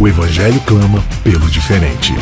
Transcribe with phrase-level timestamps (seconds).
[0.00, 2.12] O Evangelho clama pelo diferente.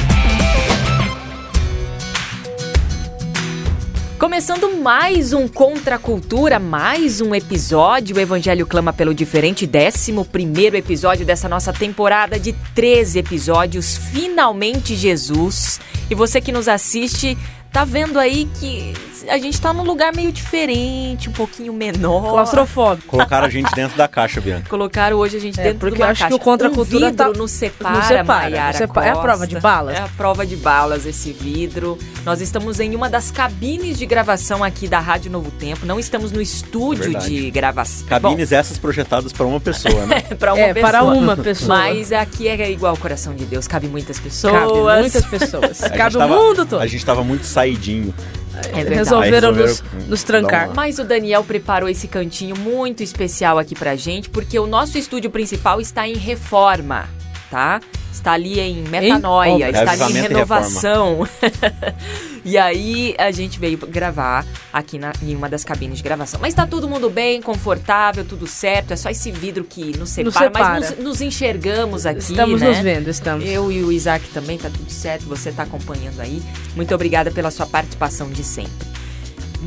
[4.18, 8.16] Começando mais um Contra a Cultura, mais um episódio.
[8.16, 13.98] O Evangelho clama pelo diferente, 11 primeiro episódio dessa nossa temporada de 13 episódios.
[14.10, 15.78] Finalmente Jesus.
[16.08, 17.36] E você que nos assiste,
[17.76, 18.94] tá vendo aí que
[19.28, 22.30] a gente tá num lugar meio diferente, um pouquinho menor.
[22.30, 23.08] Claustrofóbico.
[23.08, 24.66] Colocaram a gente dentro da caixa, Bianca.
[24.70, 26.34] Colocaram hoje a gente É, dentro porque de uma eu acho caixa.
[26.34, 29.06] que o contra a um vidro tá- nos separa, nos separa, Maiara nos separa.
[29.06, 29.94] É a prova de balas?
[29.96, 31.98] É a prova de balas esse vidro.
[32.24, 35.84] Nós estamos em uma das cabines de gravação aqui da Rádio Novo Tempo.
[35.84, 37.28] Não estamos no estúdio Verdade.
[37.28, 38.06] de gravação.
[38.06, 40.22] Cabines essas projetadas para uma pessoa, né?
[40.30, 40.90] Bom, pra uma É, pessoa.
[40.92, 41.76] para uma pessoa.
[41.78, 44.52] Mas aqui é igual o coração de Deus, cabe muitas pessoas.
[44.54, 45.78] Cabe muitas pessoas.
[45.80, 46.80] Cabe o tava- mundo todo.
[46.80, 47.44] A gente tava muito
[47.74, 48.14] saidinho.
[48.54, 48.94] É verdade.
[48.94, 50.64] Resolveram nos, resolveram, nos hum, trancar.
[50.66, 54.96] uma- Mas o Daniel preparou esse cantinho muito especial aqui pra gente, porque o nosso
[54.96, 57.06] estúdio principal está em reforma,
[57.50, 57.80] tá?
[58.10, 61.28] Está ali em metanoia, Em está ali em e renovação.
[62.46, 66.38] e aí a gente veio gravar aqui na, em uma das cabines de gravação.
[66.40, 68.92] Mas tá todo mundo bem, confortável, tudo certo.
[68.92, 70.68] É só esse vidro que nos separa, separa.
[70.68, 72.68] mas nos, nos enxergamos aqui, Estamos né?
[72.68, 73.44] nos vendo, estamos.
[73.44, 76.40] Eu e o Isaac também, tá tudo certo, você tá acompanhando aí.
[76.76, 78.95] Muito obrigada pela sua participação de sempre.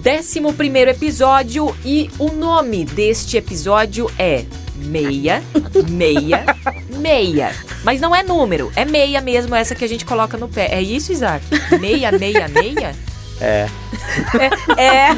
[0.01, 5.43] Décimo primeiro episódio e o nome deste episódio é Meia,
[5.89, 6.45] Meia,
[6.97, 7.51] Meia.
[7.83, 10.69] Mas não é número, é meia mesmo, essa que a gente coloca no pé.
[10.71, 11.43] É isso, Isaac?
[11.81, 12.95] Meia, meia, meia?
[13.41, 13.67] É,
[14.77, 15.17] É.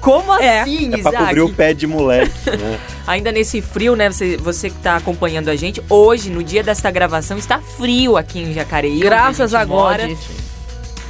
[0.00, 0.62] Como É.
[0.62, 1.16] assim, é pra Isaac?
[1.26, 2.80] cobrir o pé de moleque, né?
[3.06, 4.10] Ainda nesse frio, né?
[4.10, 8.40] Você, você que tá acompanhando a gente, hoje, no dia desta gravação, está frio aqui
[8.40, 8.98] em Jacareí.
[8.98, 9.78] Graças a a gente God.
[9.78, 10.08] mora.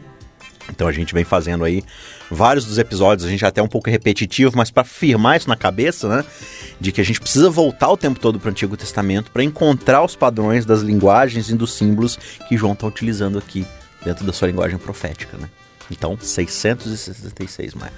[0.70, 1.84] Então a gente vem fazendo aí
[2.30, 5.56] vários dos episódios, a gente é até um pouco repetitivo, mas para firmar isso na
[5.56, 6.26] cabeça, né,
[6.80, 10.04] de que a gente precisa voltar o tempo todo para o Antigo Testamento para encontrar
[10.04, 12.18] os padrões das linguagens e dos símbolos
[12.48, 13.66] que João está utilizando aqui
[14.04, 15.50] dentro da sua linguagem profética, né?
[15.92, 17.92] Então, 666 mais.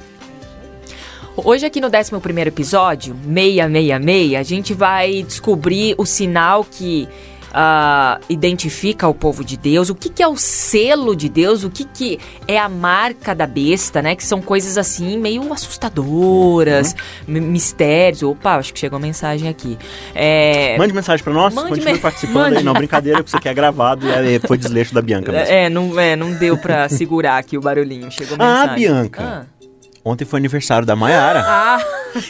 [1.37, 2.11] Hoje aqui no 11
[2.47, 7.09] episódio, 666, a gente vai descobrir o sinal que
[7.57, 11.69] ah, identifica o povo de Deus, o que, que é o selo de Deus, o
[11.69, 14.13] que, que é a marca da besta, né?
[14.13, 16.93] Que são coisas assim meio assustadoras,
[17.27, 18.23] mi- mistérios.
[18.23, 19.77] Opa, acho que chegou mensagem aqui.
[20.13, 22.57] É, Mande mensagem para nós, Mande continue me- participando mande.
[22.57, 22.63] aí.
[22.63, 25.47] Não, brincadeira, que isso aqui é gravado e foi desleixo da Bianca mesmo.
[25.53, 28.11] é, não, é, não deu pra segurar aqui o barulhinho.
[28.11, 28.75] Chegou Ah, mensagem.
[28.75, 29.23] Bianca.
[29.23, 29.54] Ah,
[30.07, 31.41] Ontem foi aniversário da Maiara.
[31.43, 31.79] Ah,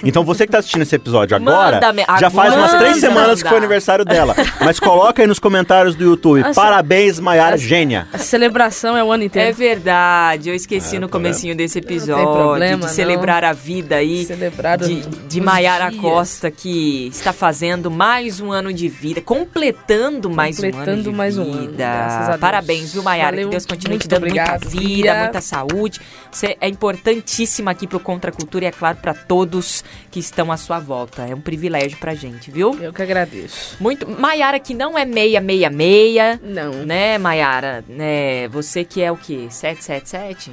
[0.01, 1.80] Então você que tá assistindo esse episódio agora,
[2.19, 4.33] já faz umas três semanas que foi aniversário dela.
[4.62, 6.39] Mas coloca aí nos comentários do YouTube.
[6.39, 8.07] Essa- Parabéns, Maiara, gênia.
[8.13, 9.54] a celebração é o ano É inteiro.
[9.57, 12.88] verdade, eu esqueci Ah, no tá comecinho desse episódio problema, de não.
[12.88, 15.95] celebrar a vida aí Celebrar de, de dias.
[16.01, 21.16] Costa que está fazendo mais um ano de vida, completando mais um ano Completando de
[21.16, 21.60] mais um vida.
[21.60, 22.39] ano, graças a Deus.
[22.39, 23.31] Parabéns, viu, Maiara?
[23.31, 26.00] Que Valeu, Deus continue muito te dando obrigado, muita vida, muita saúde.
[26.31, 26.69] Você é
[27.65, 30.79] importantíssima aqui pro Contra a Cultura e é claro para todos que estão à sua
[30.79, 31.23] volta.
[31.23, 32.77] É um privilégio pra gente, viu?
[32.81, 33.75] Eu que agradeço.
[33.79, 34.07] Muito.
[34.09, 36.71] Maiara que não é 666, Não.
[36.85, 37.83] né, Maiara?
[37.88, 39.47] Né, você que é o quê?
[39.50, 40.51] 777?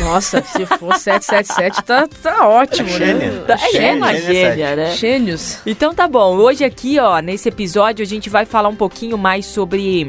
[0.00, 3.30] Nossa, se for 777, tá, tá ótimo, Gênia.
[3.30, 3.44] né?
[3.48, 4.90] É Gênia, uma gênia, né?
[4.96, 5.58] Gênios.
[5.66, 9.44] Então tá bom, hoje aqui, ó, nesse episódio, a gente vai falar um pouquinho mais
[9.44, 10.08] sobre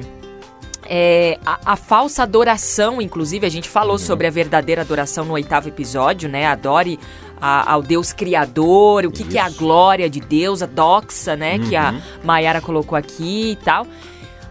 [0.87, 5.67] é, a, a falsa adoração, inclusive, a gente falou sobre a verdadeira adoração no oitavo
[5.67, 6.45] episódio, né?
[6.45, 6.99] Adore
[7.41, 11.59] a- ao Deus Criador, o que, que é a glória de Deus, a doxa, né?
[11.59, 12.01] Que a Uhum.
[12.23, 13.85] Mayara colocou aqui e tal.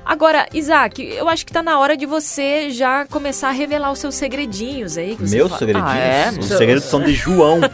[0.06, 3.98] Agora, Isaac, eu acho que tá na hora de você já começar a revelar os
[3.98, 5.16] seus segredinhos aí.
[5.18, 5.58] Meus fala.
[5.58, 5.90] segredinhos?
[5.90, 6.30] Ah, é?
[6.38, 7.60] Os segredos são de João.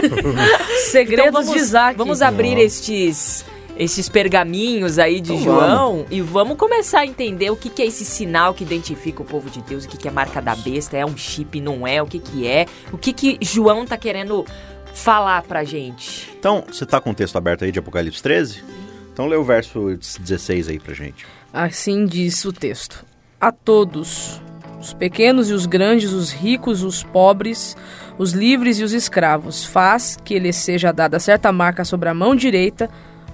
[0.90, 1.98] Segredos Então vamos, de Isaac.
[1.98, 3.44] vamos abrir estes,
[3.76, 7.86] estes pergaminhos aí de Então João e vamos começar a entender o que, que é
[7.86, 10.96] esse sinal que identifica o povo de Deus, o que, que é marca da besta,
[10.96, 14.44] é um chip, não é, o que, que é, o que, que João tá querendo
[14.94, 16.30] falar pra gente.
[16.38, 18.62] Então, você tá com o texto aberto aí de Apocalipse 13?
[19.12, 21.26] Então lê o verso 16 aí pra gente.
[21.52, 23.04] Assim diz o texto:
[23.40, 24.40] A todos,
[24.80, 27.76] os pequenos e os grandes, os ricos, os pobres,
[28.16, 32.34] os livres e os escravos, faz que lhes seja dada certa marca sobre a mão
[32.34, 32.88] direita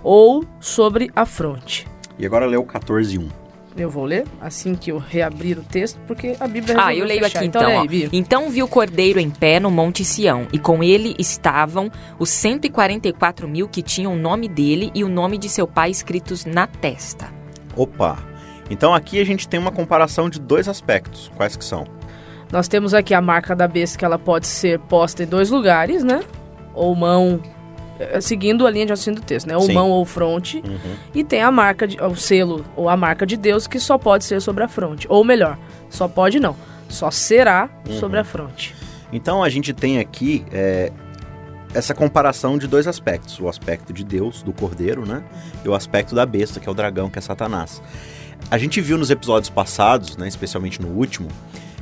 [0.07, 1.85] ou sobre a fronte.
[2.17, 3.29] E agora lê o 14.1.
[3.77, 7.25] Eu vou ler assim que eu reabrir o texto, porque a Bíblia Ah, eu leio
[7.25, 7.41] fechar.
[7.41, 7.63] aqui então.
[7.63, 7.83] então.
[7.83, 8.09] aí.
[8.13, 13.49] Então viu o cordeiro em pé no Monte Sião, e com ele estavam os 144
[13.49, 17.27] mil que tinham o nome dele e o nome de seu pai escritos na testa.
[17.77, 18.17] Opa!
[18.71, 21.33] Então aqui a gente tem uma comparação de dois aspectos.
[21.37, 21.85] Quais que são?
[22.53, 26.05] Nós temos aqui a marca da besta que ela pode ser posta em dois lugares,
[26.05, 26.23] né?
[26.73, 27.41] Ou mão,
[28.21, 29.57] seguindo a linha de raciocínio do texto, né?
[29.57, 29.75] Ou Sim.
[29.75, 30.59] mão ou fronte.
[30.67, 30.95] Uhum.
[31.15, 34.25] E tem a marca, de, o selo ou a marca de Deus que só pode
[34.25, 35.07] ser sobre a fronte.
[35.11, 35.59] Ou melhor,
[35.91, 36.57] só pode não,
[36.89, 37.99] só será Uhum.
[37.99, 38.75] sobre a fronte.
[39.13, 40.93] Então a gente tem aqui é,
[41.75, 45.23] essa comparação de dois aspectos: o aspecto de Deus, do cordeiro, né?
[45.65, 47.83] E o aspecto da besta, que é o dragão, que é Satanás.
[48.51, 51.29] A gente viu nos episódios passados, né, especialmente no último,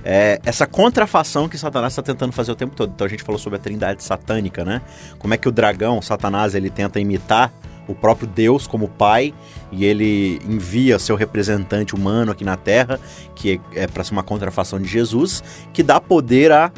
[0.05, 2.93] é, essa contrafação que Satanás está tentando fazer o tempo todo.
[2.95, 4.83] Então a gente falou sobre a trindade satânica, né?
[5.19, 7.51] Como é que o dragão, Satanás, ele tenta imitar
[7.89, 9.35] o próprio Deus como pai
[9.73, 13.01] e ele envia seu representante humano aqui na Terra,
[13.35, 15.43] que é, para ser uma contrafação de Jesus,
[15.73, 16.71] que dá poder a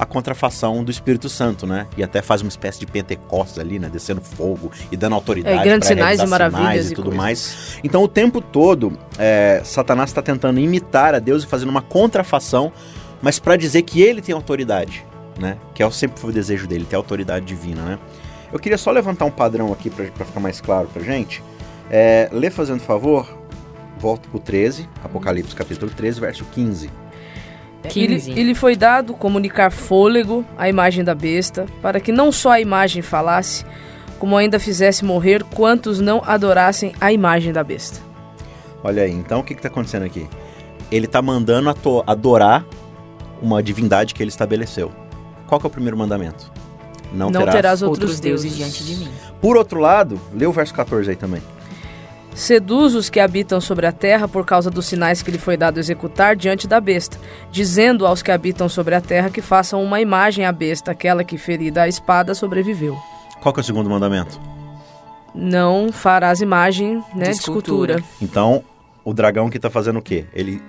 [0.00, 1.86] a contrafação do Espírito Santo, né?
[1.94, 3.90] E até faz uma espécie de Pentecostes ali, né?
[3.92, 7.78] Descendo fogo e dando autoridade É, grandes sinais e maravilhas e e tudo mais.
[7.84, 12.72] Então, o tempo todo, é, Satanás está tentando imitar a Deus e fazendo uma contrafação,
[13.20, 15.04] mas para dizer que ele tem autoridade,
[15.38, 15.58] né?
[15.74, 17.98] Que é o- sempre foi o desejo dele, ter autoridade divina, né?
[18.50, 21.42] Eu queria só levantar um padrão aqui para ficar mais claro pra gente.
[21.90, 23.28] É, lê fazendo favor,
[23.98, 26.90] volta pro 13, Apocalipse capítulo 13, verso 15.
[27.84, 28.30] Ele, 15.
[28.32, 33.00] ele foi dado comunicar fôlego à imagem da besta, para que não só a imagem
[33.02, 33.64] falasse,
[34.18, 38.00] como ainda fizesse morrer quantos não adorassem a imagem da besta.
[38.84, 40.26] Olha aí, então o que está acontecendo aqui?
[40.90, 41.70] Ele está mandando
[42.06, 42.64] adorar
[43.40, 44.92] uma divindade que ele estabeleceu.
[45.46, 46.52] Qual que é o primeiro mandamento?
[47.12, 47.56] Não, Não terás.
[47.56, 48.58] terás Outros, outros deuses deuses.
[48.58, 49.10] diante de mim.
[49.40, 51.42] Por outro lado, lê o verso 14 aí também.
[52.34, 55.78] Seduz os que habitam sobre a terra por causa dos sinais que lhe foi dado
[55.78, 57.18] executar diante da besta,
[57.50, 61.36] dizendo aos que habitam sobre a terra que façam uma imagem à besta, aquela que
[61.36, 62.96] ferida a espada sobreviveu.
[63.42, 64.40] Qual que é o segundo mandamento?
[65.34, 67.94] Não farás imagem né, de, De escultura.
[67.94, 68.14] escultura.
[68.22, 68.64] Então,
[69.04, 70.26] o dragão que está fazendo o quê?
[70.32, 70.62] Ele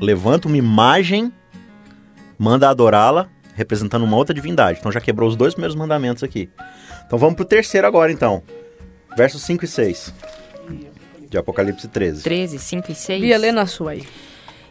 [0.00, 1.32] levanta uma imagem,
[2.38, 4.78] manda adorá-la, representando uma outra divindade.
[4.78, 6.50] Então já quebrou os dois primeiros mandamentos aqui.
[7.06, 8.42] Então vamos pro terceiro agora, então.
[9.16, 10.14] Versos 5 e 6.
[11.32, 12.22] De Apocalipse 13.
[12.22, 13.20] 13, 5 e 6.
[13.22, 14.06] Bia, lê na sua aí.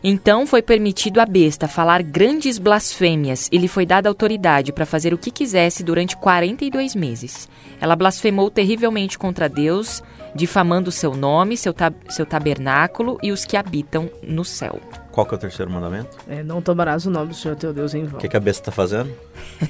[0.03, 5.13] Então foi permitido à besta falar grandes blasfêmias e lhe foi dada autoridade para fazer
[5.13, 7.47] o que quisesse durante 42 meses.
[7.79, 10.01] Ela blasfemou terrivelmente contra Deus,
[10.33, 14.79] difamando seu nome, seu, tab- seu tabernáculo e os que habitam no céu.
[15.11, 16.17] Qual que é o terceiro mandamento?
[16.27, 18.17] É, não tomarás o nome do Senhor teu Deus em vão.
[18.17, 19.11] O que, que a besta está fazendo?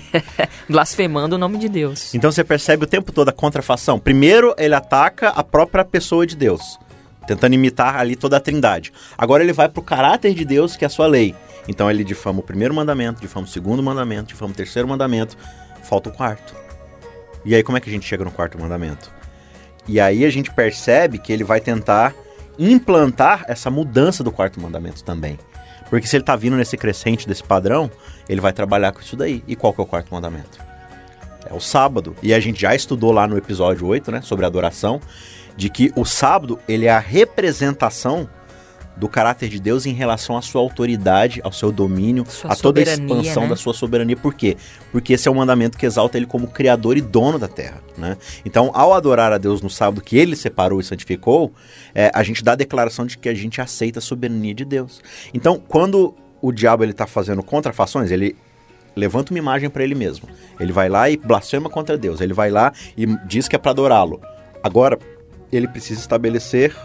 [0.69, 2.13] Blasfemando o nome de Deus.
[2.13, 3.99] Então você percebe o tempo todo a contrafação.
[3.99, 6.77] Primeiro, ele ataca a própria pessoa de Deus,
[7.27, 8.91] tentando imitar ali toda a trindade.
[9.17, 11.35] Agora ele vai pro caráter de Deus, que é a sua lei.
[11.67, 15.37] Então ele difama o primeiro mandamento, difama o segundo mandamento, difama o terceiro mandamento,
[15.83, 16.55] falta o quarto.
[17.45, 19.11] E aí como é que a gente chega no quarto mandamento?
[19.87, 22.13] E aí a gente percebe que ele vai tentar
[22.57, 25.37] implantar essa mudança do quarto mandamento também.
[25.89, 27.91] Porque se ele está vindo nesse crescente desse padrão,
[28.29, 29.43] ele vai trabalhar com isso daí.
[29.47, 30.59] E qual que é o quarto mandamento?
[31.49, 32.15] É o sábado.
[32.23, 35.01] E a gente já estudou lá no episódio 8, né, sobre adoração,
[35.55, 38.29] de que o sábado, ele é a representação
[38.95, 42.79] do caráter de Deus em relação à sua autoridade, ao seu domínio, Sua a toda
[42.81, 43.49] a expansão né?
[43.49, 44.17] da sua soberania.
[44.17, 44.57] Por quê?
[44.91, 47.81] Porque esse é um mandamento que exalta ele como criador e dono da terra.
[47.97, 48.17] Né?
[48.45, 51.53] Então, ao adorar a Deus no sábado que ele separou e santificou,
[51.95, 55.01] é, a gente dá a declaração de que a gente aceita a soberania de Deus.
[55.33, 58.35] Então, quando o diabo ele está fazendo contrafações, ele
[58.95, 60.27] levanta uma imagem para ele mesmo.
[60.59, 62.19] Ele vai lá e blasfema contra Deus.
[62.19, 64.21] Ele vai lá e diz que é para adorá-lo.
[64.63, 64.99] Agora,
[65.51, 66.75] ele precisa estabelecer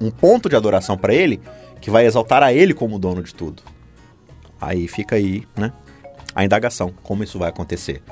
[0.00, 1.40] um ponto de adoração para ele
[1.80, 3.62] que vai exaltar a ele como dono de tudo.
[4.60, 5.72] Aí fica aí, né?
[6.34, 8.02] A indagação, como isso vai acontecer.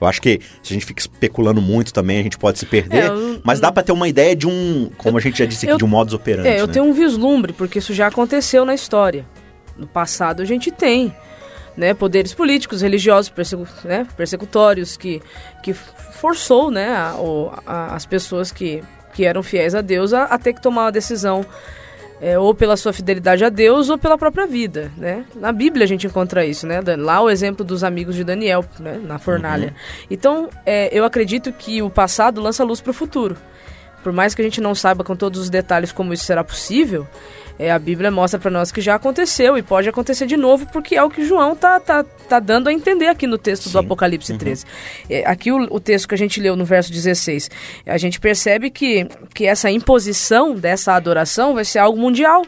[0.00, 3.04] Eu acho que se a gente fica especulando muito também, a gente pode se perder,
[3.04, 5.64] É, eu- mas dá para ter uma ideia de um, como a gente já disse
[5.66, 6.48] aqui, Eu- de um modus operandi.
[6.48, 6.72] É, eu né?
[6.72, 9.24] tenho um vislumbre, porque isso já aconteceu na história.
[9.76, 11.14] No passado a gente tem,
[11.76, 15.22] né, poderes políticos, religiosos, persegu né, persecutórios, que,
[15.62, 17.14] que forçou, né, a-
[17.66, 18.82] a- as pessoas que,
[19.14, 21.46] que eram fiéis a Deus a, a ter que tomar uma decisão
[22.20, 25.24] é, ou pela sua fidelidade a Deus ou pela própria vida, né?
[25.34, 26.80] Na Bíblia a gente encontra isso, né?
[26.96, 29.00] Lá o exemplo dos amigos de Daniel, né?
[29.02, 29.74] Na fornalha.
[30.10, 33.36] Então, é, eu acredito que o passado lança luz para o futuro.
[34.02, 37.06] Por mais que a gente não saiba com todos os detalhes como isso será possível,
[37.58, 40.96] é, a Bíblia mostra para nós que já aconteceu e pode acontecer de novo, porque
[40.96, 43.78] é o que João tá, tá, tá dando a entender aqui no texto do Sim.
[43.78, 44.64] Apocalipse 13.
[45.08, 47.50] É, aqui o, o texto que a gente leu no verso 16,
[47.86, 52.44] a gente percebe que, que essa imposição dessa adoração vai ser algo mundial,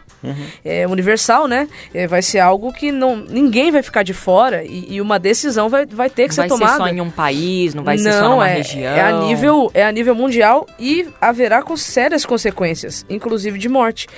[0.65, 1.69] é, universal, né?
[1.95, 5.69] É, vai ser algo que não, ninguém vai ficar de fora e, e uma decisão
[5.69, 6.73] vai, vai ter que vai ser tomada.
[6.73, 8.93] ser só em um país, não vai ser só Não, numa é, região.
[8.93, 14.09] é a nível é a nível mundial e haverá com sérias consequências, inclusive de morte.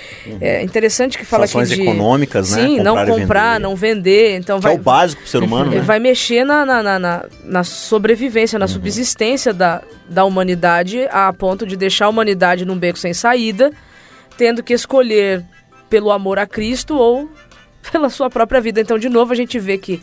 [0.41, 2.61] É interessante que fala Sanções aqui de econômicas, né?
[2.63, 5.43] sim, não Comprar e comprar, não vender, então Que vai é o básico pro ser
[5.43, 5.79] humano, né?
[5.81, 8.61] vai mexer na, na, na, na- na sobrevivência, Uhum.
[8.61, 13.71] na subsistência da, da humanidade, a ponto de deixar a humanidade num beco sem saída,
[14.37, 15.43] tendo que escolher
[15.89, 17.29] pelo amor a Cristo ou
[17.91, 18.81] pela sua própria vida.
[18.81, 20.01] Então, de novo, a gente vê que,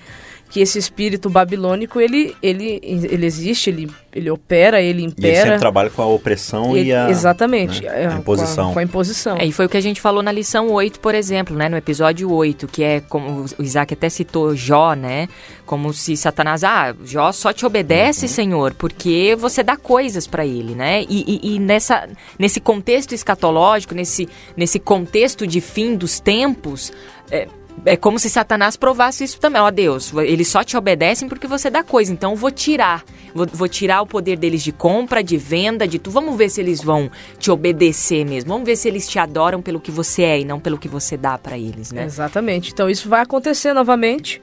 [0.49, 5.43] que esse espírito babilônico, ele, ele, ele existe, ele, ele opera, ele E ele impera.
[5.43, 8.65] sempre trabalha com a opressão Ele- e a, exatamente, né, é, a imposição.
[8.67, 9.37] Com a, com a imposição.
[9.39, 11.69] É, e foi o que a gente falou na lição 8, por exemplo, né?
[11.69, 15.29] No episódio 8, que é como o Isaac até citou Jó, né?
[15.67, 18.29] Como se Satanás, ah, Jó só te obedece, Uhum.
[18.33, 21.03] Senhor, porque você dá coisas para ele, né?
[21.09, 26.93] E, e- e nessa, nesse contexto escatológico, nesse, nesse contexto de fim dos tempos,
[27.31, 27.49] é,
[27.85, 29.61] é como se Satanás provasse isso também.
[29.61, 32.13] Ó Deus, eles só te obedecem porque você dá coisa.
[32.13, 33.05] Então vou tirar.
[33.35, 36.15] Vou, vou tirar o poder deles de compra, de venda, de tudo.
[36.15, 38.51] Vamos ver se eles vão te obedecer mesmo.
[38.51, 41.17] Vamos ver se eles te adoram pelo que você é e não pelo que você
[41.17, 42.05] dá pra eles, né?
[42.05, 42.73] Exatamente.
[42.73, 44.41] Então isso vai acontecer novamente.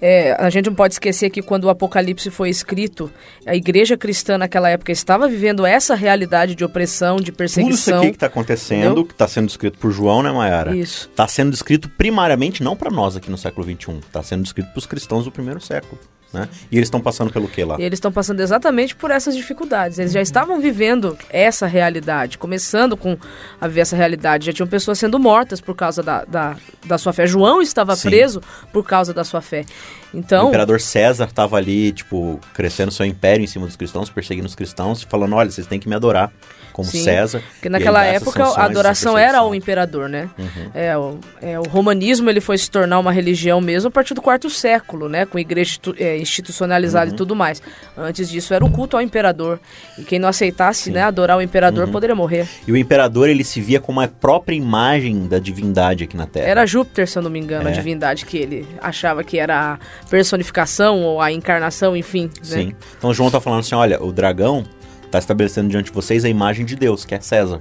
[0.00, 3.10] É, a gente não pode esquecer que quando o Apocalipse foi escrito,
[3.46, 7.98] a igreja cristã naquela época estava vivendo essa realidade de opressão, de Tudo isso perseguição.
[7.98, 9.04] aqui que está acontecendo, Entendeu?
[9.04, 10.74] que está sendo descrito por João, né, Mayara?
[10.74, 11.08] Isso.
[11.10, 13.98] Está sendo descrito primariamente não para nós aqui no século XXI.
[13.98, 16.00] Está sendo descrito para os cristãos do primeiro século.
[16.32, 16.48] Né?
[16.70, 17.76] E eles estão passando pelo que lá?
[17.78, 19.98] E eles estão passando exatamente por essas dificuldades.
[19.98, 23.18] Eles já estavam vivendo essa realidade, começando com
[23.60, 24.46] a ver essa realidade.
[24.46, 26.56] Já tinham pessoas sendo mortas por causa da, da,
[26.86, 27.26] da sua fé.
[27.26, 28.10] João estava Sim.
[28.10, 28.40] preso
[28.72, 29.64] por causa da sua fé.
[30.12, 34.46] O Então, imperador César estava ali, tipo, crescendo seu império em cima dos cristãos, perseguindo
[34.46, 36.32] os cristãos, falando: olha, vocês têm que me adorar
[36.72, 37.42] como Sim, César.
[37.54, 40.30] Porque naquela época sanções, a adoração era ao imperador, né?
[40.38, 40.70] Uhum.
[40.74, 44.22] É, o, é, o romanismo ele foi se tornar uma religião mesmo a partir do
[44.22, 45.26] quarto século, né?
[45.26, 47.14] Com igreja é, institucionalizada Uhum.
[47.14, 47.62] e tudo mais.
[47.96, 49.58] Antes disso era o culto ao imperador.
[49.98, 51.92] E quem não aceitasse, né, adorar o imperador Uhum.
[51.92, 52.48] poderia morrer.
[52.66, 56.46] E o imperador, ele se via como a própria imagem da divindade aqui na Terra.
[56.46, 57.74] Era Júpiter, se eu não me engano, a É.
[57.74, 62.24] divindade que ele achava que era a personificação ou a encarnação, enfim.
[62.26, 62.30] né?
[62.42, 62.72] Sim.
[62.98, 64.64] Então João tá falando assim: olha, o dragão
[65.10, 67.58] tá estabelecendo diante de vocês a imagem de Deus, que é César.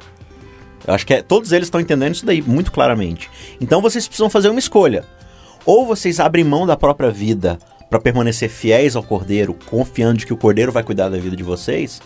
[0.88, 3.30] Eu acho que é- todos eles estão entendendo isso daí muito claramente.
[3.60, 5.04] Então vocês precisam fazer uma escolha.
[5.66, 7.58] Ou vocês abrem mão da própria vida
[7.90, 11.44] para permanecer fiéis ao Cordeiro, confiando de que o Cordeiro vai cuidar da vida de
[11.44, 12.02] vocês,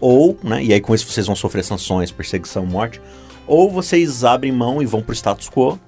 [0.00, 3.00] ou, né, e aí com isso vocês vão sofrer sanções, perseguição, morte,
[3.46, 5.78] ou vocês abrem mão e vão pro status quo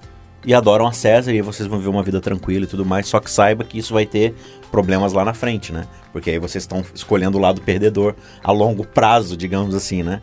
[0.45, 3.19] e adoram a César e vocês vão viver uma vida tranquila e tudo mais, só
[3.19, 4.33] que saiba que isso vai ter
[4.71, 5.87] problemas lá na frente, né?
[6.11, 10.21] Porque aí vocês estão escolhendo o lado perdedor a longo prazo, digamos assim, né?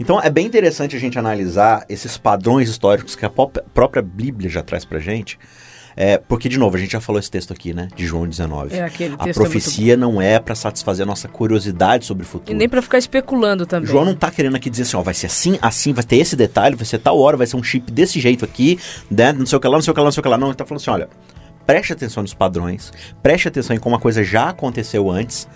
[0.00, 4.62] Então é bem interessante a gente analisar esses padrões históricos que a própria Bíblia já
[4.62, 5.38] traz pra gente,
[5.96, 7.88] É, porque, de novo, a gente já falou esse texto aqui, né?
[7.94, 8.74] De João 19.
[8.74, 12.26] É, aquele a texto é profecia não é pra satisfazer a nossa curiosidade sobre o
[12.26, 12.52] futuro.
[12.52, 13.88] E nem pra ficar especulando também.
[13.88, 16.36] João não tá querendo aqui dizer assim, ó, vai ser assim, assim, vai ter esse
[16.36, 18.78] detalhe, vai ser tal hora, vai ser um chip desse jeito aqui,
[19.10, 19.32] né?
[19.32, 20.38] Não sei o que lá, não sei o que lá, não sei o que lá.
[20.38, 21.08] Não, ele tá falando assim, olha,
[21.66, 25.48] preste atenção nos padrões, preste atenção em como a coisa já aconteceu antes,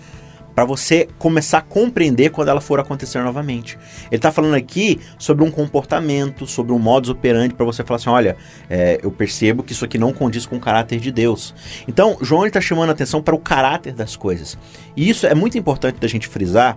[0.57, 3.77] para você começar a compreender quando ela for acontecer novamente.
[4.09, 8.09] Ele tá falando aqui sobre um comportamento, sobre um modus operandi para você falar assim,
[8.09, 8.35] olha,
[8.67, 11.53] é, eu percebo que isso aqui não condiz com o caráter de Deus.
[11.87, 14.57] Então, João está chamando a atenção para o caráter das coisas.
[14.95, 16.75] E isso é muito importante da gente frisar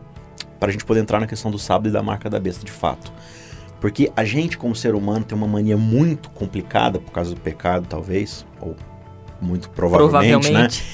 [0.58, 2.72] para a gente poder entrar na questão do sábado e da marca da besta de
[2.72, 3.10] fato.
[3.80, 7.86] Porque a gente, como ser humano, tem uma mania muito complicada, por causa do pecado,
[7.88, 8.76] talvez, ou
[9.40, 10.82] muito provavelmente, Provavelmente.
[10.82, 10.86] né?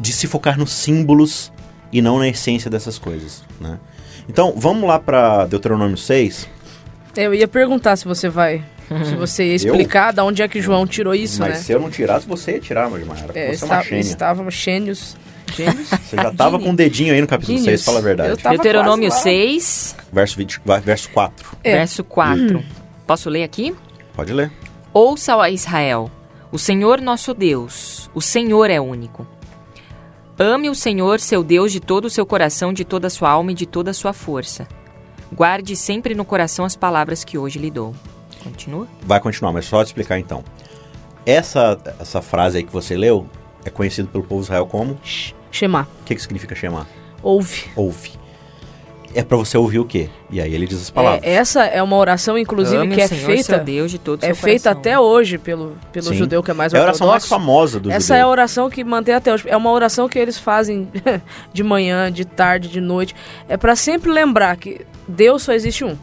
[0.00, 1.52] De se focar nos símbolos
[1.92, 3.78] e não na essência dessas coisas, né?
[4.28, 6.48] Então, vamos lá para Deuteronômio 6,
[7.16, 8.64] Eu ia perguntar se você vai.
[9.04, 11.56] Se você ia explicar da onde é que João tirou isso, mas né?
[11.56, 13.32] se eu não tirasse, você ia tirar, Magmara.
[13.34, 15.16] É, você é uma está, estávamos gênios.
[15.56, 15.88] Gênios?
[16.04, 17.80] Você já tava com o dedinho aí no capítulo Gênios.
[17.82, 18.42] 6, fala a verdade.
[18.42, 19.30] Deuteronômio quase lá.
[19.30, 21.56] 6, Verso, 20, vai- verso 4.
[21.62, 21.72] É.
[21.76, 22.64] verso 4.
[23.06, 23.72] Posso ler aqui?
[24.12, 24.50] Pode ler.
[24.92, 26.10] Ouça, ó Israel,
[26.50, 29.24] o Senhor nosso Deus, o Senhor é único.
[30.38, 33.52] Ame o Senhor, seu Deus, de todo o seu coração, de toda a sua alma
[33.52, 34.68] e de toda a sua força.
[35.32, 37.94] Guarde sempre no coração as palavras que hoje lhe dou.
[38.44, 38.86] Continua?
[39.02, 40.44] Vai continuar, mas só te explicar então.
[41.24, 43.26] Essa, essa frase aí que você leu
[43.64, 44.98] é conhecido pelo povo de Israel como?
[45.50, 45.88] Shema.
[46.02, 46.86] O que, que significa chamar?
[47.22, 47.70] Ouve.
[47.74, 48.12] Ouve.
[49.14, 50.10] É pra você ouvir o quê?
[50.30, 51.22] E aí ele diz as palavras.
[51.22, 53.58] É, essa é uma oração, inclusive, Ame que é Senhor, feita.
[53.58, 56.14] Deus, de todo É seu feita até hoje pelo, pelo Sim.
[56.14, 58.30] judeu que é mais É a oração mais famosa do Essa é a judeu.
[58.30, 59.44] oração que mantém até hoje.
[59.48, 60.88] É uma oração que eles fazem
[61.52, 63.14] de manhã, de tarde, de noite.
[63.48, 65.96] É pra sempre lembrar que Deus só existe um.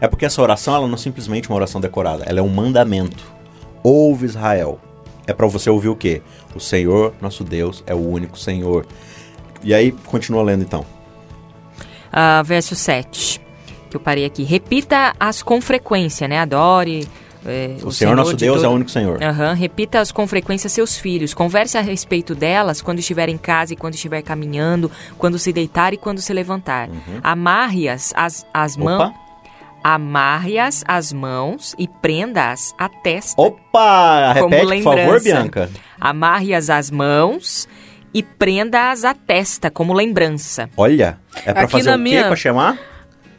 [0.00, 3.22] É porque essa oração ela não é simplesmente uma oração decorada, ela é um mandamento.
[3.82, 4.80] Ouve Israel.
[5.26, 6.22] É pra você ouvir o quê?
[6.54, 8.86] O Senhor, nosso Deus, é o único Senhor.
[9.62, 10.86] E aí, continua lendo então.
[12.18, 13.38] Ah, verso 7,
[13.90, 14.42] que eu parei aqui.
[14.42, 16.38] Repita-as com frequência, né?
[16.40, 17.06] Adore.
[17.44, 19.22] é, O, Senhor, nosso de Deus, é todo- o único Senhor.
[19.22, 21.34] Aham, Repita-as com frequência seus filhos.
[21.34, 25.92] Converse a respeito delas quando estiver em casa e quando estiver caminhando, quando se deitar
[25.92, 26.88] e quando se levantar.
[27.22, 29.12] Amarre-as as, as mãos.
[29.84, 33.40] Amarre-as as mãos e prenda-as à testa.
[33.40, 34.34] Opa!
[34.40, 35.22] Como Repete, por favor.
[35.22, 35.70] Bianca.
[36.00, 37.68] Amarre-as às mãos
[38.16, 40.70] e prenda-as à testa como lembrança.
[40.76, 42.02] Olha, é pra Aqui fazer na o quê?
[42.02, 42.78] minha- Pra chamar?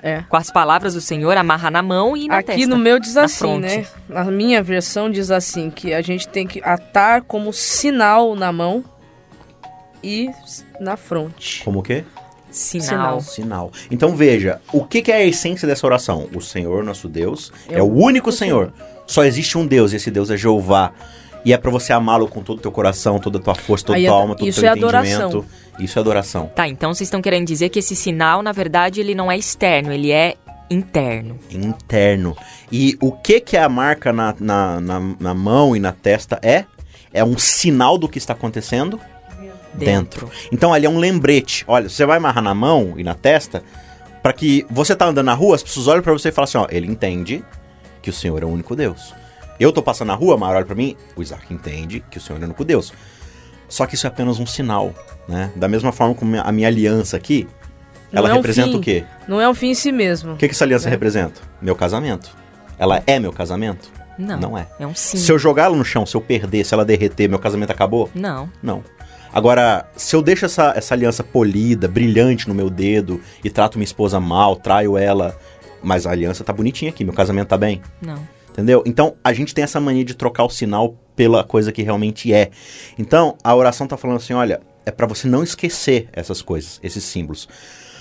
[0.04, 0.22] É.
[0.30, 2.68] Com as palavras do Senhor, amarra na mão e na Aqui testa.
[2.68, 3.86] no meu diz na assim, né?
[4.08, 8.84] Na minha versão diz assim, que a gente tem que atar como sinal na mão
[10.04, 10.30] e
[10.80, 11.64] na fronte.
[11.64, 12.04] Como o quê?
[12.52, 13.20] Sinal.
[13.22, 13.72] Sinal.
[13.92, 16.30] Então veja, o que, que é a essência dessa oração?
[16.34, 18.72] O Senhor, nosso Deus, é, É o o único Senhor.
[19.06, 20.92] Só existe um Deus, e esse Deus é Jeová.
[21.48, 23.98] E é pra você amá-lo com todo o teu coração, toda a tua força, toda
[23.98, 25.30] a tua é- alma, todo o isso teu é adoração.
[25.30, 25.46] entendimento.
[25.80, 26.52] Isso é adoração.
[26.54, 29.94] Tá, então vocês estão querendo dizer que esse sinal, na verdade, ele não é externo,
[29.94, 30.36] ele é
[30.70, 31.40] interno.
[31.50, 32.36] Interno.
[32.70, 36.38] E o que que é a marca na, na, na, na mão e na testa
[36.44, 36.66] é?
[37.14, 39.00] É um sinal do que está acontecendo
[39.74, 40.30] dentro.
[40.52, 41.64] Então ali é um lembrete.
[41.66, 43.64] Olha, você vai amarrar na mão e na testa
[44.22, 46.58] para que você tá andando na rua, as pessoas olham para você e falam assim,
[46.58, 47.42] ó, ele entende
[48.02, 49.14] que o Senhor é o único Deus.
[49.60, 52.22] Eu tô passando na rua, a Mara olha para mim, o Isaac entende que o
[52.22, 52.94] Senhor é o único Deus.
[53.68, 54.94] Só que isso é apenas um sinal,
[55.28, 55.52] né?
[55.56, 57.48] Da mesma forma como a minha aliança aqui,
[58.12, 58.78] Não ela é um representa fim.
[58.78, 59.04] o quê?
[59.28, 60.34] Não é um fim em si mesmo.
[60.34, 60.92] O que, que essa aliança É.
[60.92, 61.42] representa?
[61.62, 62.36] Meu casamento.
[62.80, 63.90] Ela é meu casamento?
[64.18, 64.40] Não.
[64.40, 64.68] Não é.
[64.80, 65.18] É um sim.
[65.18, 68.10] Se eu jogar ela no chão, se eu perder, se ela derreter, meu casamento acabou?
[68.16, 68.50] Não.
[68.64, 68.84] Não.
[69.34, 73.84] Agora, se eu deixo essa, essa aliança polida, brilhante no meu dedo e trato minha
[73.86, 75.38] esposa mal, traio ela,
[75.84, 77.82] mas a aliança tá bonitinha aqui, meu casamento tá bem.
[78.02, 78.18] Não.
[78.58, 78.82] Entendeu?
[78.88, 82.50] Então, a gente tem essa mania de trocar o sinal pela coisa que realmente é.
[82.98, 87.04] Então, a oração tá falando assim, olha, é pra você não esquecer essas coisas, esses
[87.04, 87.48] símbolos.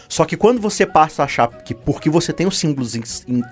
[0.08, 2.94] Só que quando você passa a achar que porque você tem os símbolos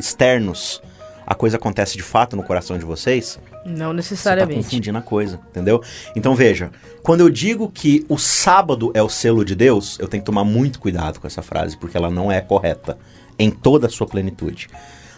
[0.01, 0.81] externos,
[1.27, 4.65] a coisa acontece de fato no coração de vocês, Não você tá necessariamente.
[4.65, 5.83] confundindo a coisa, entendeu?
[6.17, 6.71] Então veja,
[7.03, 10.45] quando eu digo que o sábado é o selo de Deus, eu tenho que tomar
[10.45, 12.97] muito cuidado com essa frase, porque ela não é correta
[13.39, 14.69] em toda a sua plenitude.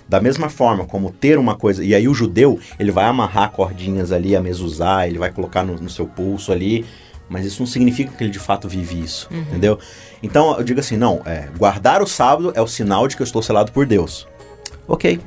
[0.09, 4.13] Da mesma forma como ter uma coisa, e aí o judeu, ele vai amarrar cordinhas
[4.13, 6.87] ali, a mezuzá, ele vai colocar no, no seu pulso ali,
[7.29, 9.79] mas isso não significa que ele de fato vive isso, entendeu?
[10.23, 13.25] Então eu digo assim, não, é, guardar o sábado é o sinal de que eu
[13.25, 14.29] estou selado por Deus.
[14.87, 15.19] Ok,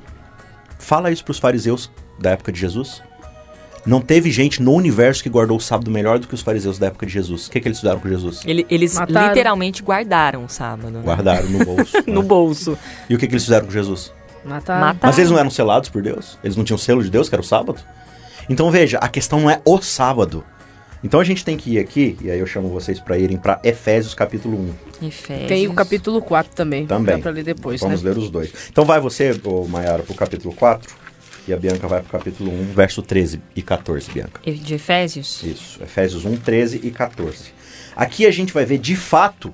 [0.78, 3.02] fala isso para os fariseus da época de Jesus.
[3.86, 6.88] Não teve gente no universo que guardou o sábado melhor do que os fariseus da
[6.88, 7.48] época de Jesus.
[7.48, 8.42] O que, que eles fizeram com Jesus?
[8.46, 9.28] Ele- eles Mataram.
[9.30, 10.92] literalmente guardaram o sábado.
[10.92, 11.02] né?
[11.04, 11.98] Guardaram no bolso.
[12.08, 12.28] No né?
[12.28, 12.78] bolso.
[13.10, 14.13] E o que, que eles fizeram com Jesus?
[14.45, 14.80] Mataram.
[14.82, 14.99] Mataram.
[15.02, 16.38] Mas eles não eram selados por Deus?
[16.43, 17.80] Eles não tinham selo de Deus, que era o sábado?
[18.49, 20.43] Então veja, a questão não é o sábado.
[21.04, 23.60] Então a gente tem que ir aqui, e aí eu chamo vocês para irem para
[23.63, 24.58] Efésios capítulo
[25.02, 25.08] 1.
[25.08, 25.47] Efésios.
[25.47, 26.86] Tem o capítulo 4 também.
[26.86, 27.15] Também.
[27.15, 28.10] Dá pra ler depois, Vamos né?
[28.10, 28.52] ler os dois.
[28.69, 30.93] Então vai você, Maiara, pro capítulo 4,
[31.47, 34.41] e a Bianca vai pro capítulo 1, verso 13 e 14, Bianca.
[34.52, 35.41] De Efésios?
[35.41, 37.54] Isso, Efésios 1, 13 e 14.
[37.95, 39.54] Aqui a gente vai ver de fato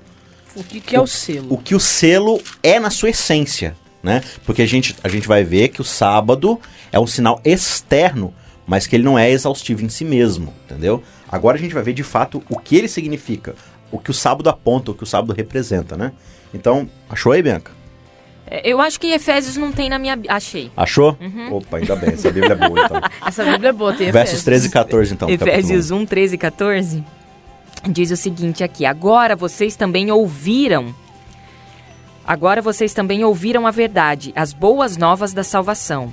[0.54, 1.46] O que, que é o selo?
[1.50, 4.22] o que o selo é na sua essência, né?
[4.44, 6.60] Porque a gente, a gente vai ver que o sábado
[6.92, 8.32] é um sinal externo,
[8.64, 11.02] mas que ele não é exaustivo em si mesmo, entendeu?
[11.28, 13.56] Agora a gente vai ver de fato o que ele significa,
[13.90, 16.12] o que o sábado aponta, o que o sábado representa, né?
[16.54, 17.72] Então, achou aí, Bianca?
[18.46, 20.16] É, Eu acho que Efésios não tem na minha.
[20.28, 20.70] Achei.
[20.76, 21.18] Achou?
[21.50, 23.00] Opa, ainda bem, essa Bíblia é boa, então.
[23.26, 24.44] Essa Bíblia é boa, tem Versos Efésios.
[24.44, 25.28] 13 e 14, então.
[25.28, 27.04] Efésios capítulo 1, 13 e 14
[27.88, 30.94] diz o seguinte aqui: Agora vocês também ouviram.
[32.26, 36.12] Agora vocês também ouviram a verdade, as boas novas da salvação.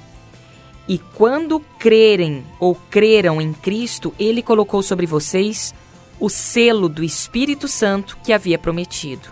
[0.87, 5.73] E quando crerem ou creram em Cristo, ele colocou sobre vocês
[6.19, 9.29] o selo do Espírito Santo que havia prometido.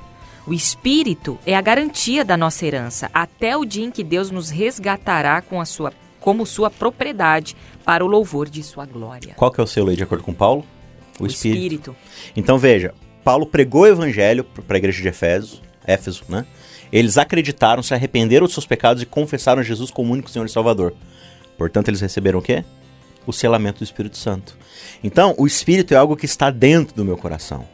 [0.48, 4.50] O Espírito é a garantia da nossa herança, até o dia em que Deus nos
[4.50, 9.36] resgatará com a sua, como sua propriedade para o louvor de sua glória.
[9.36, 10.66] Qual que é o selo aí, de acordo com Paulo?
[11.20, 11.92] O, O Espírito.
[11.92, 11.96] Espírito.
[12.36, 16.46] Então veja, Paulo pregou o evangelho para a igreja de Efésios, Éfeso, né?
[16.92, 20.94] Eles acreditaram, se arrependeram dos seus pecados e confessaram Jesus como único Senhor e Salvador.
[21.58, 22.66] Portanto, eles receberam o quê?
[23.26, 24.58] O selamento do Espírito Santo.
[25.04, 27.66] Então, o Espírito é algo que está dentro do meu coração.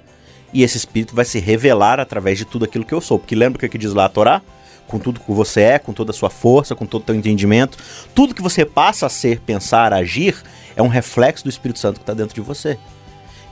[0.53, 3.17] E esse Espírito vai se revelar através de tudo aquilo que eu sou.
[3.17, 4.41] Porque lembra o que que diz lá a Torá?
[4.87, 7.77] Com tudo que você é, com toda a sua força, com todo o teu entendimento.
[8.13, 10.35] Tudo que você passa a ser, pensar, agir,
[10.75, 12.77] é um reflexo do Espírito Santo que está dentro de você.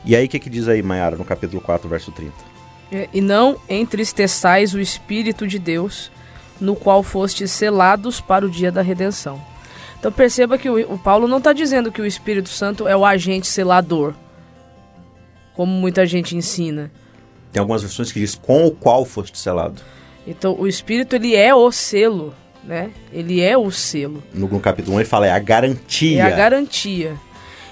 [0.05, 2.54] E aí, o que, que diz aí, Mayara, no capítulo 4, verso 30?
[2.91, 6.11] É, E não entristeçais o Espírito de Deus,
[6.59, 9.41] no qual fostes selados para o dia da redenção.
[9.99, 13.05] Então perceba que o, o Paulo não está dizendo que o Espírito Santo é o
[13.05, 14.13] agente selador,
[15.53, 16.91] como muita gente ensina.
[17.51, 19.81] Tem algumas versões que diz com o qual foste selado.
[20.27, 22.91] Então o Espírito ele é o selo, né?
[23.11, 24.23] Ele é o selo.
[24.33, 26.19] No, no capítulo 1 ele fala, é a garantia.
[26.19, 27.15] É a garantia.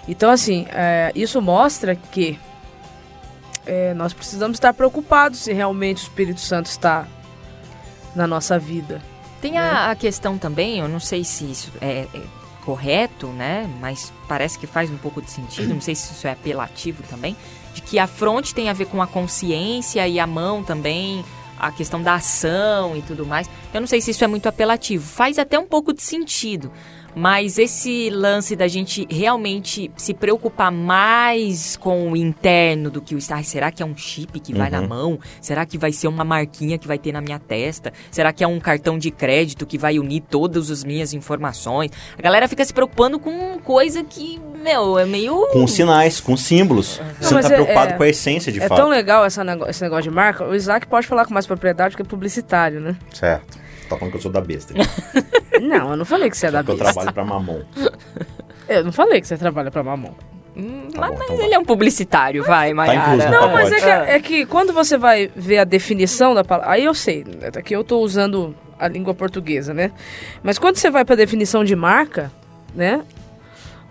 [0.08, 2.38] Então, assim, é, isso mostra que
[3.66, 7.08] é, nós precisamos estar preocupados se realmente o Espírito Santo está
[8.16, 9.02] na nossa vida.
[9.42, 12.22] Tem a, a questão também, eu não sei se isso é, é
[12.64, 13.70] correto, né?
[13.82, 17.36] Mas parece que faz um pouco de sentido, não sei se isso é apelativo também,
[17.74, 21.26] de que a fronte tem a ver com a consciência e a mão também,
[21.60, 23.50] a questão da ação e tudo mais.
[23.74, 26.72] Eu não sei se isso é muito apelativo, faz até um pouco de sentido.
[27.16, 33.18] Mas esse lance da gente realmente se preocupar mais com o interno do que o
[33.20, 33.44] estar.
[33.44, 35.20] Será que é um chip que vai na mão?
[35.40, 37.94] Será que vai ser uma marquinha que vai ter na minha testa?
[38.10, 41.92] Será que é um cartão de crédito que vai unir todas as minhas informações?
[42.18, 45.50] A galera fica se preocupando com coisa que, meu, é meio.
[45.52, 47.00] Com sinais, com símbolos.
[47.22, 48.80] Você não está é- preocupado é- com a essência de é fato.
[48.80, 50.46] tão legal essa esse negócio de marca.
[50.48, 52.96] O Isaac pode falar com mais propriedade porque é publicitário, né?
[53.14, 53.63] Certo.
[53.88, 54.74] Tá falando que eu sou da besta.
[55.62, 56.94] Não, eu não falei que você é da Porque eu besta.
[56.94, 57.62] trabalho pra Mamon.
[58.68, 60.16] Eu não falei que você trabalha pra mamão.
[60.56, 61.46] Hum, Tá mas bom, mas então vai.
[61.46, 63.26] ele é um publicitário, vai, incluso Maiara.
[63.26, 66.72] no Não, mas é que, é que quando você vai ver a definição da palavra.
[66.72, 69.92] Aí eu sei, né, aqui eu tô usando a língua portuguesa, né?
[70.42, 72.32] Mas quando você vai pra definição de marca,
[72.76, 73.04] né?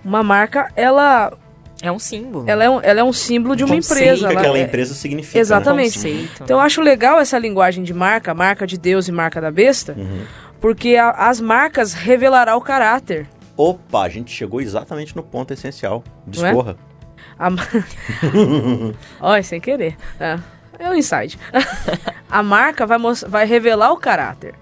[0.04, 1.32] Uma marca, ela,
[1.82, 2.48] É um símbolo.
[2.48, 4.26] ela, é, um, ela é um símbolo de uma Conceito empresa.
[4.26, 5.38] O que ela aquela é- empresa significa.
[5.38, 5.94] Exatamente.
[5.94, 6.42] Conceito.
[6.44, 9.94] Então eu acho legal essa linguagem de marca, marca de Deus e marca da besta,
[9.98, 10.22] Uhum.
[10.60, 13.22] porque a- as marcas revelará o caráter.
[13.24, 13.26] Né?
[13.56, 16.02] Opa, a gente chegou exatamente no ponto essencial.
[16.26, 16.30] É?
[16.30, 16.76] Discorra.
[17.38, 17.50] A...
[17.50, 17.66] ma-
[19.20, 19.96] Olha, sem querer.
[20.20, 20.38] É,
[20.78, 21.38] é um insight.
[22.30, 24.54] a marca vai, vai revelar o caráter,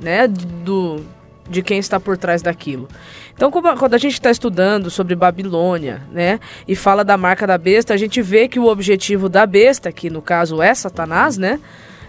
[0.00, 1.04] né, do,
[1.48, 2.88] de quem está por trás daquilo.
[3.36, 7.92] Então, quando a gente está estudando sobre Babilônia, né, e fala da marca da besta,
[7.92, 11.60] a gente vê que o objetivo da besta, que no caso é Satanás, né,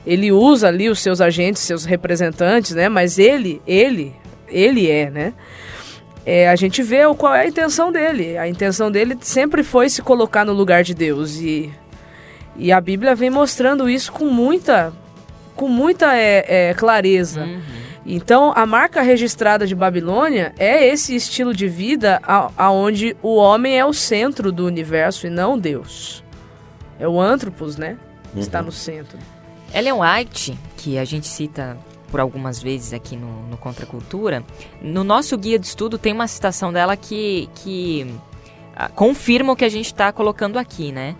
[0.05, 4.15] ele usa ali os seus agentes, seus representantes, né, mas ele, ele,
[4.47, 5.33] ele é, né,
[6.29, 8.37] é, a gente vê qual é a intenção dele.
[8.37, 11.37] A intenção dele sempre foi se colocar no lugar de Deus.
[11.39, 11.71] E,
[12.57, 14.91] e a Bíblia vem mostrando isso com muita,
[15.55, 17.43] com muita é, é, clareza.
[17.43, 17.61] Uhum.
[18.09, 23.77] Então, a marca registrada de Babilônia é esse estilo de vida a- aonde o homem
[23.77, 26.23] é o centro do universo e não Deus.
[26.97, 27.97] É o antropos, né?
[28.33, 29.17] que Está no centro.
[29.73, 31.77] Ellen White, que a gente cita
[32.09, 34.41] por algumas vezes aqui no, no Contra a Cultura,
[34.81, 38.07] no nosso guia de estudo tem uma citação dela que, que
[38.73, 41.15] ah, confirma o que a gente está colocando aqui, né?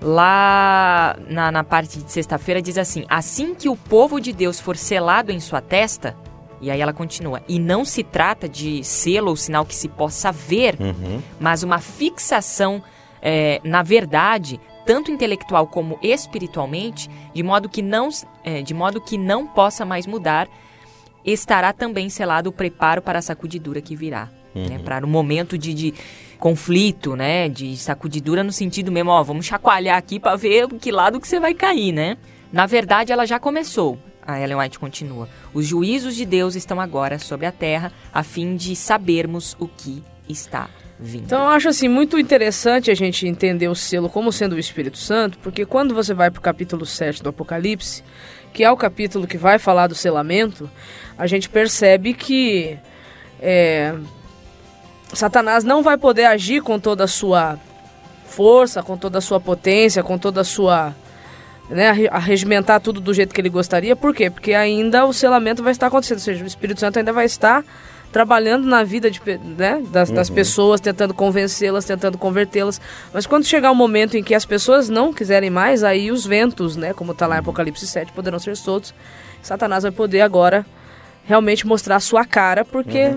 [0.00, 4.76] Lá na, na parte de sexta-feira diz assim: Assim que o povo de Deus for
[4.76, 6.16] selado em sua testa,
[6.60, 7.42] E aí ela continua.
[7.48, 11.20] E não se trata de selo ou sinal que se possa ver, Uhum.
[11.38, 12.82] mas uma fixação
[13.22, 18.08] é, na verdade, tanto intelectual como espiritualmente, de modo que não,
[18.44, 20.48] é, de modo que não possa mais mudar,
[21.24, 24.28] estará também selado o preparo para a sacudidura que virá.
[24.52, 25.94] Né, para o momento de, de
[26.36, 27.48] conflito, né?
[27.48, 31.38] De sacudidura no sentido mesmo, ó, vamos chacoalhar aqui para ver que lado que você
[31.38, 32.16] vai cair, né?
[32.52, 33.96] Na verdade, ela já começou.
[34.32, 35.28] A Ellen White continua.
[35.52, 40.02] Os juízos de Deus estão agora sobre a terra, a fim de sabermos o que
[40.28, 41.24] está vindo.
[41.24, 44.98] Então eu acho assim muito interessante a gente entender o selo como sendo o Espírito
[44.98, 48.04] Santo, porque quando você vai para o capítulo 7 do Apocalipse,
[48.52, 50.70] que é o capítulo que vai falar do selamento,
[51.16, 52.78] a gente percebe que
[53.40, 53.94] é,
[55.12, 57.58] Satanás não vai poder agir com toda a sua
[58.26, 60.94] força, com toda a sua potência, com toda a sua.
[61.70, 63.94] Né, arregimentar tudo do jeito que ele gostaria.
[63.94, 64.28] Por quê?
[64.28, 67.64] Porque ainda o selamento vai estar acontecendo, ou seja, o Espírito Santo ainda vai estar
[68.12, 69.20] trabalhando na vida de,
[69.56, 72.80] né, das, das pessoas, tentando convencê-las, tentando convertê-las.
[73.14, 76.76] Mas quando chegar o momento em que as pessoas não quiserem mais, aí os ventos,
[76.76, 78.92] né, como está lá em Apocalipse 7, poderão ser soltos.
[79.42, 80.66] Satanás vai poder agora
[81.24, 83.16] realmente mostrar a sua cara, porque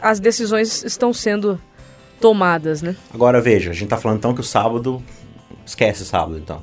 [0.00, 1.58] as decisões estão sendo
[2.20, 2.94] tomadas, né?
[3.12, 5.02] Agora veja, a gente tá falando então que o sábado.
[5.66, 6.62] Esquece sábado, então.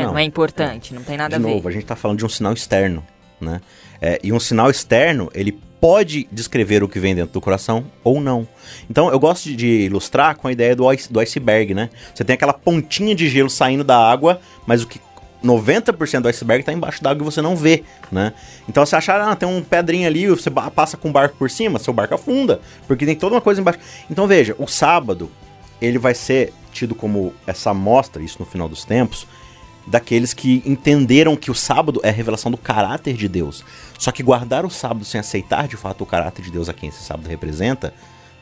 [0.00, 0.18] É, não.
[0.18, 1.54] é importante, não tem nada de a ver.
[1.54, 3.04] novo, a gente tá falando de um sinal externo,
[3.40, 3.60] né?
[4.00, 8.20] É, e um sinal externo, ele pode descrever o que vem dentro do coração ou
[8.20, 8.46] não.
[8.90, 11.90] Então, eu gosto de, de ilustrar com a ideia do, do iceberg, né?
[12.14, 15.00] Você tem aquela pontinha de gelo saindo da água, mas o que
[15.44, 18.32] 90% do iceberg tá embaixo da água e você não vê, né?
[18.68, 21.78] Então, você achar, ah, tem um pedrinho ali, você passa com o barco por cima,
[21.78, 23.78] seu barco afunda, porque tem toda uma coisa embaixo.
[24.10, 25.30] Então, veja, o sábado,
[25.80, 29.26] ele vai ser tido como essa amostra, isso no final dos tempos,
[29.90, 33.64] daqueles que entenderam que o sábado é a revelação do caráter de Deus.
[33.98, 36.88] Só que guardar o sábado sem aceitar de fato o caráter de Deus a quem
[36.90, 37.92] esse sábado representa,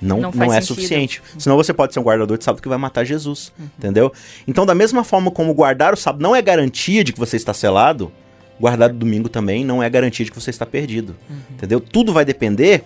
[0.00, 0.66] não, Não não, é sentido.
[0.66, 1.22] suficiente.
[1.38, 4.12] Senão você pode ser um guardador de sábado que vai matar Jesus, entendeu?
[4.46, 7.54] Então, da mesma forma como guardar o sábado não é garantia de que você está
[7.54, 8.12] selado,
[8.61, 11.16] guardar o domingo também não é garantia de que você está perdido,
[11.50, 11.80] entendeu?
[11.80, 12.85] Tudo vai depender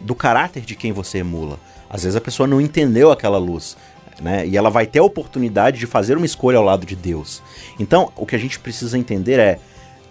[0.00, 1.58] do caráter de quem você emula.
[1.88, 3.76] Às vezes a pessoa não entendeu aquela luz,
[4.20, 4.46] né?
[4.46, 7.42] E ela vai ter a oportunidade de fazer uma escolha ao lado de Deus.
[7.78, 9.58] Então, o que a gente precisa entender é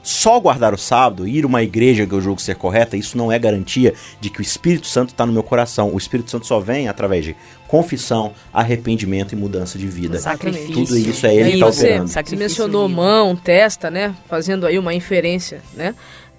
[0.03, 3.31] só guardar o sábado, ir a uma igreja que eu julgo ser correta, isso não
[3.31, 5.93] é garantia de que o Espírito Santo está no meu coração.
[5.93, 7.35] O Espírito Santo só vem através de
[7.67, 10.17] confissão, arrependimento e mudança de vida.
[10.19, 10.73] Sacrifício.
[10.73, 12.07] Tudo isso é E ele aí que está você, operando.
[12.07, 12.99] você mencionou vivo.
[13.01, 14.15] mão, testa, né?
[14.27, 15.93] Fazendo aí uma inferência, né?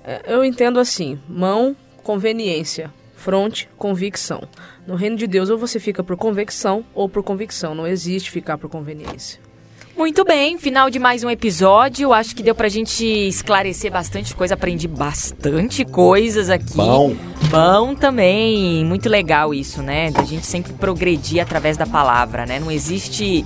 [0.04, 4.42] É, Eu entendo assim, mão, conveniência, fronte, convicção.
[4.84, 7.72] No reino de Deus, ou você fica por convicção ou por convicção.
[7.74, 9.40] Não existe ficar por conveniência.
[9.96, 12.12] Muito bem, final de mais um episódio.
[12.12, 16.74] Acho que deu pra gente esclarecer bastante coisa, aprendi bastante coisas aqui.
[16.74, 17.14] Bom.
[17.50, 20.10] Bom também, muito legal isso, né?
[20.10, 22.58] Da gente sempre progredir através da palavra, né?
[22.58, 23.44] Não existe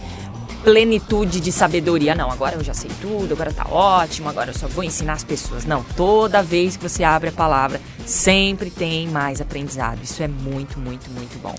[0.66, 2.28] plenitude de sabedoria, não.
[2.28, 5.64] Agora eu já sei tudo, agora tá ótimo, agora eu só vou ensinar as pessoas.
[5.64, 10.02] Não, toda vez que você abre a palavra, sempre tem mais aprendizado.
[10.02, 11.54] Isso é muito, muito, muito bom.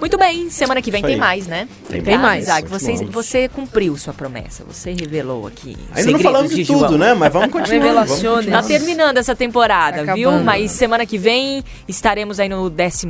[0.00, 1.68] Muito bem, semana que vem tem mais, né?
[1.88, 2.44] Tem Tem mais.
[2.44, 4.64] Isaac, você, você cumpriu sua promessa.
[4.66, 5.76] Você revelou aqui.
[5.94, 6.98] Ainda não falamos de, tudo, João.
[6.98, 7.14] né?
[7.14, 7.82] Mas vamos continuar.
[7.84, 8.46] Revelações.
[8.46, 10.32] Tá terminando essa temporada, Tá viu?
[10.40, 13.06] Mas semana que vem estaremos aí no 12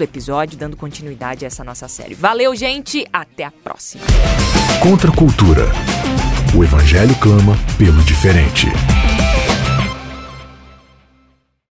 [0.00, 2.14] episódio, dando continuidade a essa nossa série.
[2.14, 3.06] Valeu, gente!
[3.12, 4.04] Até a próxima!
[4.82, 5.66] Contra a cultura.
[6.56, 8.66] O Evangelho clama pelo diferente.